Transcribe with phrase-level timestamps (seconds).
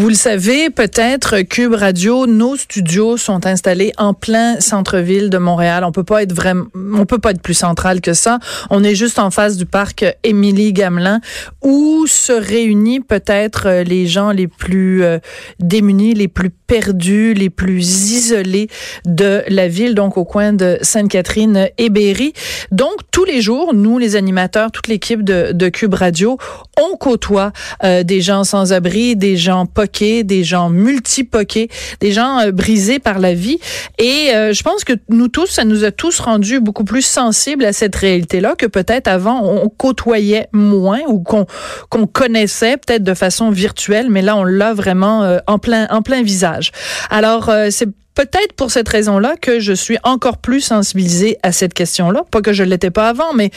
[0.00, 5.82] Vous le savez, peut-être Cube Radio, nos studios sont installés en plein centre-ville de Montréal.
[5.82, 8.38] On peut pas être vraiment, on peut pas être plus central que ça.
[8.70, 11.20] On est juste en face du parc Émilie Gamelin
[11.62, 15.18] où se réunissent peut-être les gens les plus euh,
[15.58, 18.68] démunis, les plus perdus, les plus isolés
[19.04, 22.34] de la ville, donc au coin de Sainte-Catherine et Berry.
[22.70, 26.38] Donc tous les jours, nous les animateurs, toute l'équipe de, Cube Radio,
[26.80, 27.52] on côtoie
[27.82, 31.68] euh, des gens sans abri, des gens des gens multipoqués,
[32.00, 33.58] des gens euh, brisés par la vie.
[33.98, 37.64] Et euh, je pense que nous tous, ça nous a tous rendus beaucoup plus sensibles
[37.64, 41.46] à cette réalité-là que peut-être avant on côtoyait moins ou qu'on
[41.88, 46.02] qu'on connaissait peut-être de façon virtuelle, mais là on l'a vraiment euh, en plein en
[46.02, 46.72] plein visage.
[47.10, 52.24] Alors c'est peut-être pour cette raison-là que je suis encore plus sensibilisée à cette question-là.
[52.30, 53.50] Pas que je l'étais pas avant, mais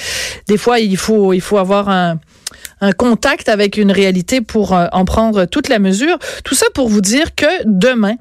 [0.47, 2.19] des fois il faut il faut avoir un
[2.81, 6.17] un contact avec une réalité pour euh, en prendre toute la mesure.
[6.43, 8.15] Tout ça pour vous dire que demain,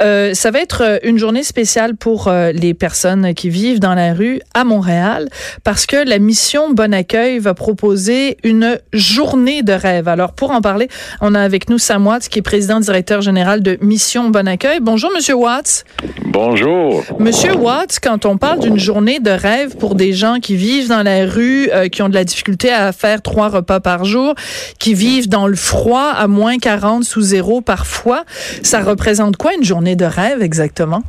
[0.00, 4.14] euh, ça va être euh, une journée spéciale pour les personnes qui vivent dans la
[4.14, 5.28] rue à Montréal
[5.64, 10.08] parce que la mission Bon Accueil va proposer une journée de rêve.
[10.08, 10.88] Alors pour en parler,
[11.20, 14.78] on a avec nous Sam Watts qui est président directeur général de Mission Bon Accueil.
[14.80, 15.84] Bonjour Monsieur Watts.
[16.24, 17.04] Bonjour.
[17.18, 21.02] Monsieur Watts, quand on parle d'une journée de rêve pour des gens qui vivent dans
[21.02, 24.34] la rue, qui ont de la difficulté à faire trois repas par jour,
[24.78, 28.24] qui vivent dans le froid à moins 40 sous zéro parfois.
[28.62, 31.02] Ça représente quoi une journée de rêve exactement?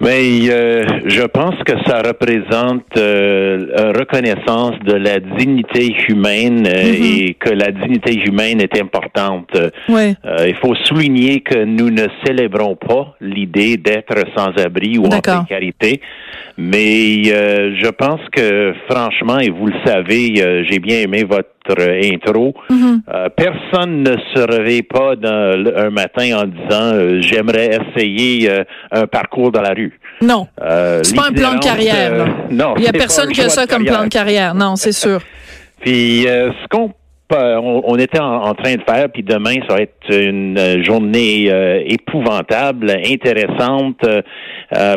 [0.00, 6.92] Mais euh, je pense que ça représente euh, une reconnaissance de la dignité humaine euh,
[6.92, 7.28] Mm-hmm.
[7.28, 9.50] et que la dignité humaine est importante.
[9.88, 10.14] Oui.
[10.24, 15.20] Euh, il faut souligner que nous ne célébrons pas l'idée d'être sans abri ou en
[15.20, 16.00] précarité,
[16.56, 21.48] mais euh, je pense que franchement, et vous le savez, euh, j'ai bien aimé votre
[21.78, 22.54] euh, intro.
[22.70, 23.00] Mm-hmm.
[23.12, 28.50] Euh, personne ne se réveille pas dans un matin en disant j'aimerais essayer
[28.90, 29.98] un parcours dans la rue.
[30.20, 30.46] Non.
[31.02, 32.26] C'est pas un plan de carrière.
[32.50, 34.54] non, Il y a personne qui a ça comme plan de carrière.
[34.54, 35.20] Non, c'est sûr.
[35.82, 36.92] Puis euh, ce qu'on
[37.32, 41.50] on, on était en, train de faire, puis demain ça va être une euh, journée
[41.50, 44.00] euh, épouvantable, intéressante.
[44.04, 44.96] Euh,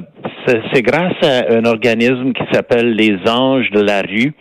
[0.74, 4.34] c'est grâce à un organisme qui s'appelle les Anges de la rue,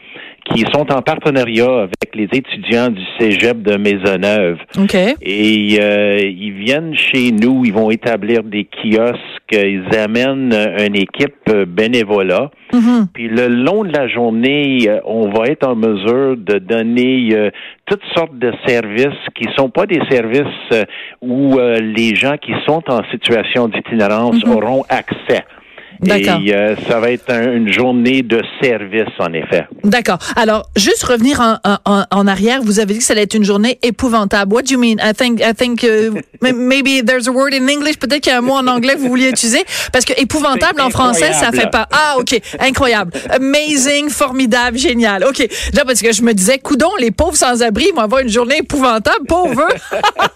[0.44, 4.58] qui sont en partenariat avec les étudiants du Cégep de Maisonneuve.
[4.78, 4.94] OK.
[4.94, 9.18] Et euh, ils viennent chez nous, ils vont établir des kiosques,
[9.52, 12.50] ils amènent une équipe bénévolat.
[12.72, 13.08] Mhm.
[13.12, 17.50] Puis le long de la journée, euh, on va être en mesure de donner euh,
[17.86, 20.84] toutes sortes de services qui sont pas des services euh,
[21.20, 25.44] où euh, les gens qui sont en situation d'itinérance auront accès.
[26.00, 26.40] D'accord.
[26.44, 29.66] Et euh, ça va être un- une journée de service, en effet.
[29.84, 30.18] D'accord.
[30.36, 33.44] Alors, juste revenir en, en, en arrière, vous avez dit que ça allait être une
[33.44, 34.52] journée épouvantable.
[34.52, 34.96] What do you mean?
[35.02, 36.10] I think, I think, uh,
[36.42, 37.98] may- maybe there's a word in English.
[37.98, 39.64] Peut-être qu'il y a un mot en anglais que vous vouliez utiliser.
[39.92, 41.86] Parce que épouvantable en français, ça fait pas.
[41.92, 42.38] Ah, OK.
[42.60, 43.12] Incroyable.
[43.30, 45.24] Amazing, formidable, génial.
[45.24, 45.46] OK.
[45.74, 49.26] Là, parce que je me disais, coudon, les pauvres sans-abri vont avoir une journée épouvantable,
[49.28, 49.68] pauvres.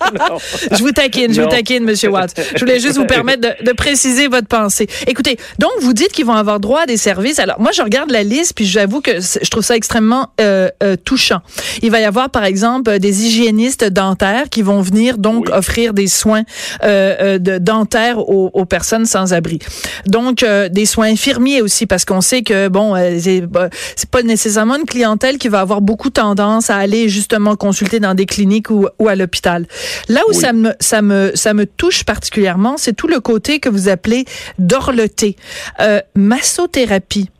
[0.72, 2.34] je vous taquine, je vous taquine, Monsieur Watts.
[2.54, 4.86] Je voulais juste vous permettre de, de préciser votre pensée.
[5.06, 7.38] Écoutez, donc vous dites qu'ils vont avoir droit à des services.
[7.38, 10.97] Alors moi, je regarde la liste, puis j'avoue que je trouve ça extrêmement euh, euh,
[10.97, 11.41] touchant.
[11.82, 15.53] Il va y avoir, par exemple, euh, des hygiénistes dentaires qui vont venir donc Oui.
[15.54, 16.42] offrir des soins
[16.82, 19.58] euh, euh, de dentaires aux, aux personnes sans abri.
[20.06, 23.69] Donc euh, des soins infirmiers aussi, parce qu'on sait que bon, c'est bah,
[24.10, 28.26] pas nécessairement une clientèle qui va avoir beaucoup tendance à aller justement consulter dans des
[28.26, 29.66] cliniques ou, ou à l'hôpital.
[30.08, 30.37] Là où Oui.
[30.37, 34.25] ça me ça me ça me touche particulièrement, c'est tout le côté que vous appelez
[34.58, 35.37] dorloté,
[35.81, 37.31] euh, massothérapie,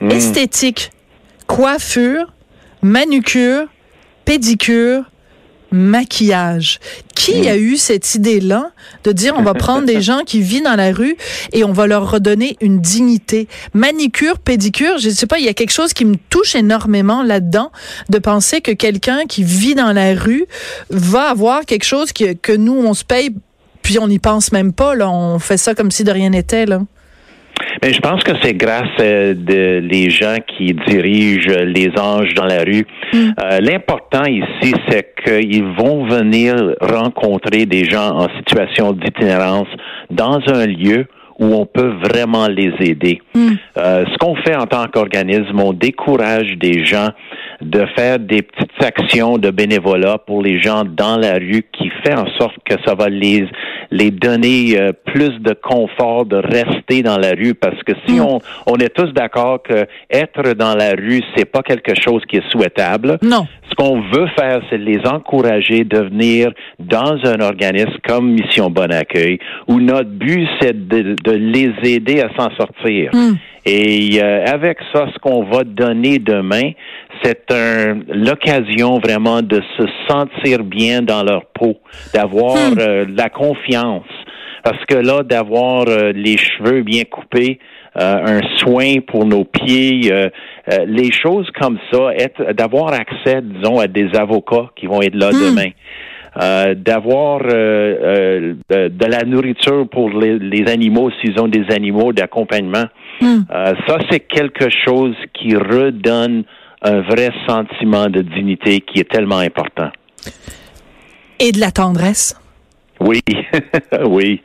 [0.00, 0.10] Mm.
[0.12, 0.90] esthétique,
[1.46, 2.32] coiffure,
[2.82, 3.66] manucure,
[4.24, 5.04] pédicure,
[5.70, 6.78] maquillage.
[7.14, 8.70] Qui a eu cette idée-là
[9.02, 11.16] de dire on va prendre des gens qui vivent dans la rue
[11.52, 13.48] et on va leur redonner une dignité?
[13.74, 17.72] Manicure, pédicure, je sais pas, il y a quelque chose qui me touche énormément là-dedans
[18.08, 20.46] de penser que quelqu'un qui vit dans la rue
[20.90, 23.34] va avoir quelque chose que, que nous, on se paye
[23.82, 25.10] puis on n'y pense même pas, là.
[25.10, 26.80] On fait ça comme si de rien n'était, là.
[27.82, 32.46] Mais je pense que c'est grâce euh, de les gens qui dirigent les anges dans
[32.46, 32.86] la rue.
[33.14, 39.68] Euh, L'important ici, c'est qu'ils vont venir rencontrer des gens en situation d'itinérance
[40.10, 41.06] dans un lieu
[41.38, 43.20] où on peut vraiment les aider.
[43.36, 47.08] Euh, ce qu'on fait en tant qu'organisme, on décourage des gens
[47.60, 52.14] de faire des petites actions de bénévolat pour les gens dans la rue qui fait
[52.14, 53.46] en sorte que ça va les
[53.90, 58.38] les donner euh, plus de confort de rester dans la rue parce que si on,
[58.66, 62.50] on est tous d'accord que être dans la rue c'est pas quelque chose qui est
[62.50, 63.18] souhaitable.
[63.22, 63.46] Non.
[63.70, 68.92] Ce qu'on veut faire, c'est les encourager de venir dans un organisme comme Mission Bon
[68.92, 69.38] Accueil,
[69.68, 73.10] où notre but, c'est de, de les aider à s'en sortir.
[73.66, 76.72] Et euh, avec ça, ce qu'on va donner demain,
[77.22, 81.76] c'est un l'occasion vraiment de se sentir bien dans leur peau,
[82.12, 84.04] d'avoir euh, la confiance.
[84.62, 87.58] Parce que là, d'avoir euh, les cheveux bien coupés,
[87.96, 90.28] euh, un soin pour nos pieds, euh,
[90.72, 95.14] euh, les choses comme ça, être, d'avoir accès, disons, à des avocats qui vont être
[95.14, 95.70] là demain.
[96.42, 102.12] Euh, d'avoir euh, euh, de, la nourriture pour les, les animaux s'ils ont des animaux
[102.12, 102.86] d'accompagnement.
[103.22, 103.36] Euh,
[103.86, 106.42] ça, c'est quelque chose qui redonne
[106.82, 109.90] un vrai sentiment de dignité qui est tellement important.
[111.38, 112.36] Et de la tendresse.
[112.98, 113.20] Oui,
[114.04, 114.42] oui.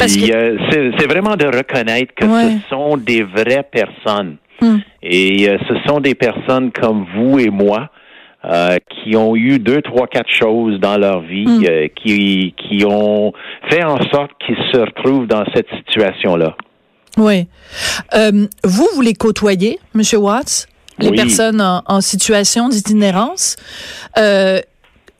[0.00, 2.56] Puis que- c'est c'est vraiment de reconnaître que Ouais.
[2.62, 4.36] ce sont des vraies personnes.
[4.62, 4.78] Hmm.
[5.02, 7.90] Et ce sont des personnes comme vous et moi
[8.48, 11.64] euh, qui ont eu deux, trois, quatre choses dans leur vie, Hmm.
[11.68, 13.32] euh, qui, qui ont
[13.70, 16.56] fait en sorte qu'ils se retrouvent dans cette situation-là.
[17.16, 17.46] Oui.
[18.14, 20.66] Euh, vous, vous les côtoyez, Monsieur Watts,
[20.98, 21.16] les Oui.
[21.16, 23.56] personnes en, en situation d'itinérance.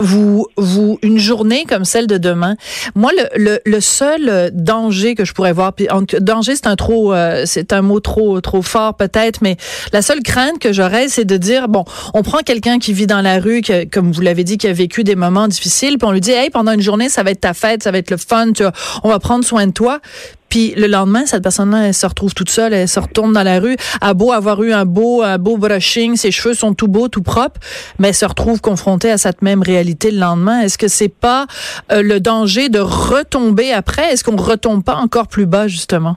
[0.00, 2.54] Vous, vous, une journée comme celle de demain.
[2.94, 5.88] Moi, le, le, le seul euh, danger que je pourrais voir, puis
[6.20, 9.56] danger, c'est un trop, euh, c'est un mot trop, trop fort peut-être, mais
[9.92, 11.84] la seule crainte que j'aurais, c'est de dire bon,
[12.14, 14.72] on prend quelqu'un qui vit dans la rue, qui, comme vous l'avez dit, qui a
[14.72, 17.40] vécu des moments difficiles, puis on lui dit hey, pendant une journée, ça va être
[17.40, 18.72] ta fête, ça va être le fun, tu vois,
[19.02, 20.00] on va prendre soin de toi.
[20.48, 23.60] Puis le lendemain, cette personne-là, elle se retrouve toute seule, elle se retourne dans la
[23.60, 27.08] rue, a beau avoir eu un beau, un beau brushing, ses cheveux sont tout beaux,
[27.08, 27.60] tout propres,
[27.98, 30.60] mais elle se retrouve confrontée à cette même réalité le lendemain.
[30.60, 31.46] Est-ce que c'est pas
[31.92, 34.12] euh, le danger de retomber après?
[34.12, 36.16] Est-ce qu'on retombe pas encore plus bas justement?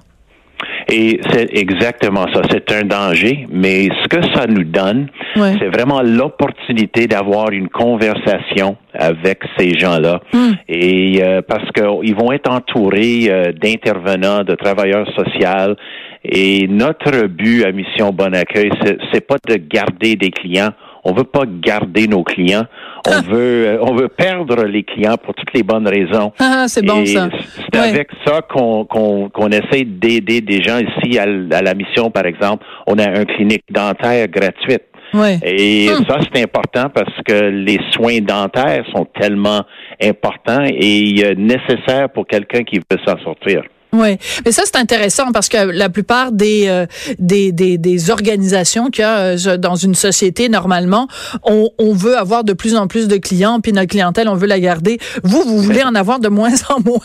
[0.90, 2.42] Et c'est exactement ça.
[2.50, 5.54] C'est un danger, mais ce que ça nous donne, Ouais.
[5.60, 10.22] c'est vraiment l'opportunité d'avoir une conversation avec ces gens-là.
[10.34, 10.52] Hmm.
[10.68, 15.76] Et euh, parce qu'ils vont être entourés euh, d'intervenants, de travailleurs sociaux.
[16.24, 18.72] Et notre but à Mission Bon Accueil,
[19.12, 20.70] c'est pas de garder des clients.
[21.04, 22.66] On veut pas garder nos clients.
[23.08, 23.22] On Ah.
[23.28, 26.32] veut, euh, on veut perdre les clients pour toutes les bonnes raisons.
[26.40, 27.30] Ah, c'est bon ça.
[27.72, 27.90] C'est Ouais.
[27.90, 32.64] avec ça qu'on qu'on qu'on essaie d'aider des gens ici à, la mission, par exemple.
[32.86, 34.84] On a une clinique dentaire gratuite.
[35.14, 35.40] Ouais.
[35.44, 36.06] Et Hmm.
[36.08, 39.62] ça, c'est important parce que les soins dentaires sont tellement
[40.02, 43.64] importants et nécessaires pour quelqu'un qui veut s'en sortir.
[43.94, 46.86] Oui, mais ça c'est intéressant parce que la plupart des euh,
[47.20, 51.08] des, des, des organisations qu'il y a euh, dans une société normalement,
[51.44, 54.48] on, on veut avoir de plus en plus de clients puis notre clientèle on veut
[54.48, 54.98] la garder.
[55.24, 57.00] Vous vous voulez en avoir de moins en moins.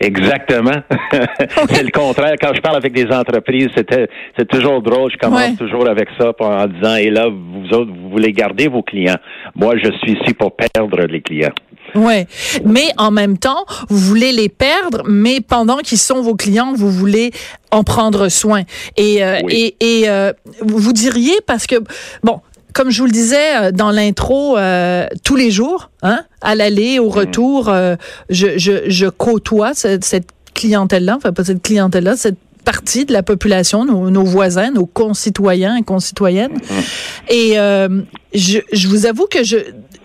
[0.00, 0.80] Exactement.
[1.70, 2.34] c'est le contraire.
[2.40, 4.08] Quand je parle avec des entreprises, c'était
[4.38, 5.10] c'est toujours drôle.
[5.12, 5.54] Je commence Ouais.
[5.56, 9.18] toujours avec ça en disant et là vous autres vous voulez garder vos clients.
[9.54, 11.52] Moi je suis ici pour perdre les clients.
[11.94, 12.26] Ouais,
[12.64, 16.88] mais en même temps, vous voulez les perdre, mais pendant qu'ils sont vos clients, vous
[16.90, 17.32] voulez
[17.72, 18.62] en prendre soin.
[18.96, 19.74] Et euh, Oui.
[19.80, 20.32] et, et euh,
[20.62, 21.76] vous diriez parce que
[22.22, 22.40] bon.
[22.72, 26.98] Comme je vous le disais euh, dans l'intro, euh, tous les jours, hein, à l'aller,
[26.98, 27.96] au retour, euh,
[28.28, 33.22] je, je, je côtoie cette, cette clientèle-là, enfin pas cette clientèle-là, cette partie de la
[33.22, 36.58] population, nos, nos voisins, nos concitoyens et concitoyennes.
[37.28, 38.02] Et euh,
[38.34, 39.56] je, je vous avoue que je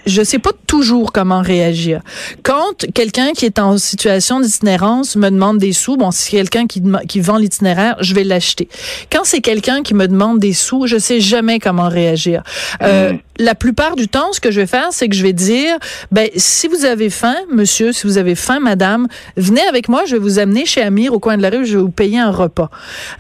[0.05, 2.01] je sais pas toujours comment réagir.
[2.43, 6.67] Quand quelqu'un qui est en situation d'itinérance me demande des sous, bon, si c'est quelqu'un
[6.67, 8.69] qui, qui vend l'itinéraire, je vais l'acheter.
[9.12, 12.43] Quand c'est quelqu'un qui me demande des sous, je sais jamais comment réagir.
[12.81, 15.77] Euh, La plupart du temps, ce que je vais faire, c'est que je vais dire,
[16.12, 20.13] ben, si vous avez faim, monsieur, si vous avez faim, madame, venez avec moi, je
[20.15, 22.32] vais vous amener chez Amir au coin de la rue, je vais vous payer un
[22.32, 22.70] repas.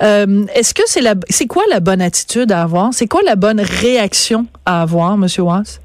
[0.01, 2.93] Euh, Est-ce que c'est la, c'est quoi la bonne attitude à avoir?
[2.93, 5.81] C'est quoi la bonne réaction à avoir, monsieur Wass?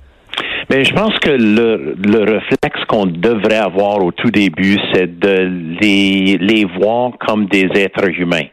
[0.70, 5.50] Mais je pense que le, le réflexe qu'on devrait avoir au tout début, c'est de
[5.80, 8.46] les, les voir comme des êtres humains.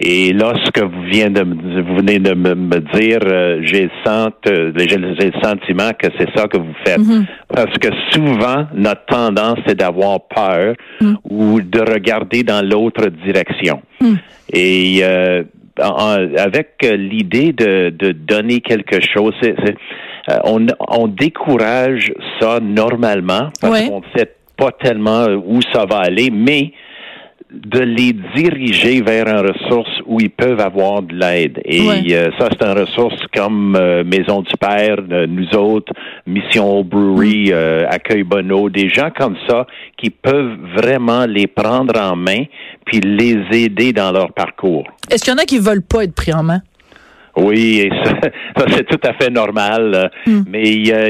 [0.00, 3.58] Et là, ce que vous, venez de, me- vous venez de me, me dire, euh,
[3.62, 7.00] j'ai le, sent- euh, j'ai le sentiment que c'est ça que vous faites.
[7.48, 10.74] Parce que souvent, notre tendance, c'est d'avoir peur
[11.28, 13.82] ou de regarder dans l'autre direction.
[14.52, 15.42] Et euh,
[15.82, 19.76] en- avec euh, l'idée de, de donner quelque chose, c'est- c'est-
[20.30, 23.88] euh, on, on décourage ça normalement parce Ouais.
[23.88, 26.72] qu'on ne sait pas tellement où ça va aller, mais
[27.50, 31.60] de les diriger vers une ressource où ils peuvent avoir de l'aide.
[31.64, 32.02] Et Ouais.
[32.12, 35.92] euh, ça, c'est une ressource comme euh, Maison du Père, euh, nous autres,
[36.26, 42.16] Mission Brewery, euh, Accueil Bono, des gens comme ça qui peuvent vraiment les prendre en
[42.16, 42.44] main
[42.84, 44.84] puis les aider dans leur parcours.
[45.10, 46.60] Est-ce qu'il y en a qui veulent pas être pris en main?
[47.36, 48.12] Oui, et ça,
[48.58, 49.92] ça, c'est tout à fait normal.
[49.94, 50.42] euh, Hmm.
[50.50, 51.08] Mais euh,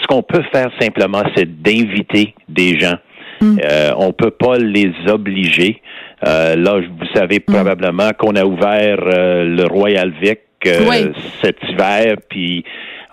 [0.00, 2.96] ce qu'on peut faire simplement, c'est d'inviter des gens.
[3.42, 3.58] Hmm.
[3.64, 5.82] Euh, on peut pas les obliger.
[6.26, 7.52] Euh, là, vous savez Hmm.
[7.54, 11.10] probablement qu'on a ouvert euh, le Royal Vic euh, Oui.
[11.42, 12.64] cet hiver, puis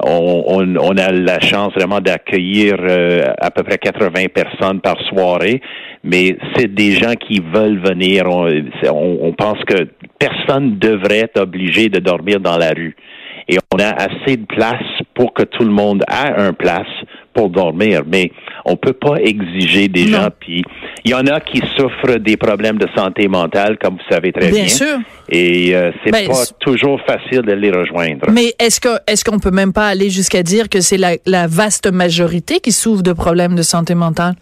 [0.06, 4.98] on, on, on a la chance vraiment d'accueillir euh, à peu près 80 personnes par
[5.10, 5.60] soirée,
[6.04, 8.26] mais c'est des gens qui veulent venir.
[8.30, 9.88] On- on pense que
[10.20, 12.96] personne devrait être obligé de dormir dans la rue.
[13.48, 14.84] Et on a assez de place
[15.16, 16.86] pour que tout le monde ait un place
[17.34, 18.32] pour dormir, mais
[18.66, 20.22] on peut pas exiger des Non.
[20.24, 20.28] gens.
[20.40, 20.64] Puis
[21.06, 24.50] il y en a qui souffrent des problèmes de santé mentale, comme vous savez très
[24.52, 24.64] bien.
[24.66, 24.98] Bien sûr.
[25.30, 28.28] Et euh, c'est Ben, pas toujours facile de les rejoindre.
[28.32, 31.48] Mais est-ce que est-ce qu'on peut même pas aller jusqu'à dire que c'est la, la
[31.48, 34.34] vaste majorité qui souffre de problèmes de santé mentale?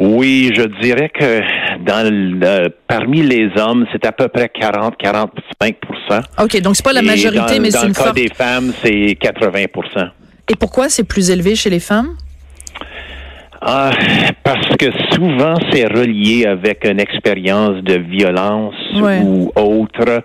[0.00, 1.40] Oui, je dirais que
[1.84, 5.74] dans le, parmi les hommes, c'est à peu près 40-45
[6.40, 8.16] OK, donc c'est pas la majorité, dans, mais dans c'est le une cas forte.
[8.16, 9.64] des femmes, c'est 80
[10.50, 12.16] Et pourquoi c'est plus élevé chez les femmes?
[13.60, 13.90] Ah,
[14.44, 19.20] parce que souvent c'est relié avec une expérience de violence Ouais.
[19.20, 20.22] ou autre.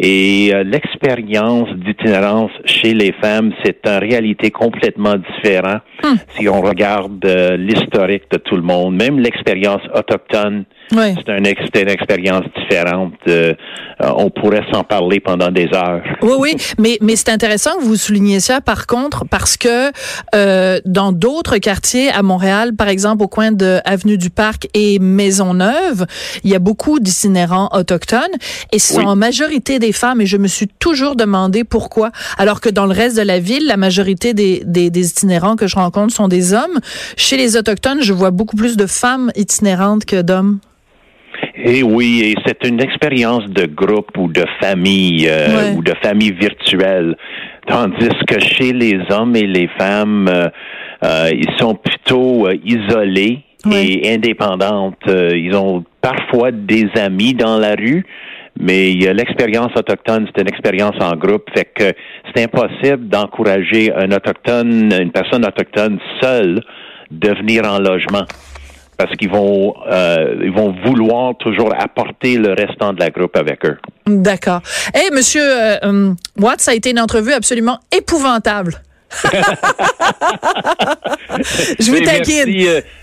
[0.00, 6.16] Et euh, l'expérience d'itinérance chez les femmes, c'est en réalité complètement différent Hmm.
[6.36, 8.96] si on regarde euh, l'historique de tout le monde.
[8.96, 11.14] Même l'expérience autochtone, Oui.
[11.16, 11.44] c'est un
[11.84, 13.14] une expérience différente.
[13.28, 13.54] Euh,
[14.02, 16.02] euh, on pourrait s'en parler pendant des heures.
[16.22, 19.90] Oui, oui, mais, mais c'est intéressant que vous souligniez ça, par contre, parce que
[20.34, 24.98] euh, dans d'autres quartiers à Montréal, par exemple au coin de Avenue du Parc et
[24.98, 26.06] Maisonneuve,
[26.42, 28.22] il y a beaucoup d'itinérants autochtones
[28.72, 32.60] et ce sont en majorité des femmes et je me suis toujours demandé pourquoi, alors
[32.60, 35.76] que dans le reste de la ville, la majorité des, des, des itinérants que je
[35.76, 36.80] rencontre sont des hommes.
[37.16, 40.58] Chez les autochtones, je vois beaucoup plus de femmes itinérantes que d'hommes.
[41.66, 45.76] Et oui, et c'est une expérience de groupe ou de famille euh, Ouais.
[45.76, 47.16] ou de famille virtuelle.
[47.66, 50.48] Tandis que chez les hommes et les femmes, euh,
[51.02, 53.86] euh, ils sont plutôt euh, isolés Ouais.
[53.86, 54.98] et indépendantes.
[55.08, 58.04] Euh, ils ont parfois des amis dans la rue,
[58.60, 61.44] mais l'expérience autochtone, c'est une expérience en groupe.
[61.56, 61.96] Fait que
[62.34, 66.60] c'est impossible d'encourager un autochtone, une personne autochtone seule
[67.10, 68.24] de venir en logement
[68.96, 73.64] parce qu'ils vont euh, ils vont vouloir toujours apporter le restant de la groupe avec
[73.64, 73.78] eux.
[74.06, 74.60] D'accord.
[74.94, 78.82] Eh, monsieur euh, Watt, ça a été une entrevue absolument épouvantable.
[81.78, 82.44] Je vous taquine.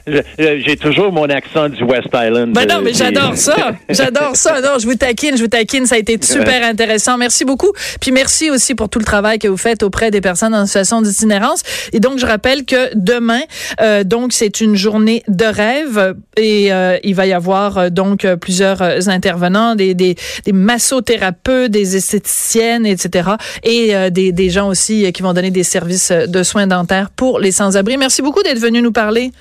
[0.07, 2.53] euh, J'ai toujours mon accent du West Island.
[2.53, 3.73] Ben non, Euh, mais j'adore ça.
[3.89, 4.61] J'adore ça.
[4.61, 5.85] Non, je vous taquine, je vous taquine.
[5.85, 7.17] Ça a été super intéressant.
[7.17, 7.71] Merci beaucoup.
[7.99, 11.01] Puis merci aussi pour tout le travail que vous faites auprès des personnes en situation
[11.01, 11.61] d'itinérance.
[11.93, 13.41] Et donc, je rappelle que demain,
[13.81, 18.81] euh, donc, c'est une journée de rêve et euh, il va y avoir donc plusieurs
[19.09, 20.15] intervenants, des, des,
[20.45, 23.31] des massothérapeutes, des esthéticiennes, etc.
[23.63, 27.51] Et des, des gens aussi qui vont donner des services de soins dentaires pour les
[27.51, 27.97] sans-abri.
[27.97, 29.31] Merci beaucoup d'être venu nous parler.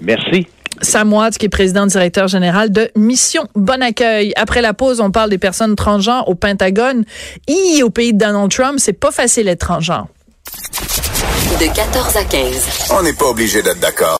[0.00, 0.46] Merci.
[0.82, 4.32] Sam Watts, qui est président directeur général de Mission Bon Accueil.
[4.36, 7.04] Après la pause, on parle des personnes transgenres au Pentagone.
[7.48, 10.08] Hi, au pays de Donald Trump, c'est pas facile d'être transgenre.
[11.60, 12.68] De 14 à 15.
[12.90, 14.12] On n'est pas obligé d'être d'accord.